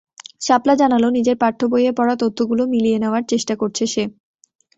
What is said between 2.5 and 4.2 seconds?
মিলিয়ে নেওয়ার চেষ্টা করেছে সে।